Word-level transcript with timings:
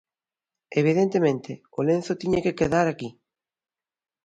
Evidentemente, 0.81 1.51
o 1.77 1.79
lenzo 1.89 2.13
tiña 2.21 2.43
que 2.45 2.57
quedar 2.59 2.85
aquí. 2.87 3.09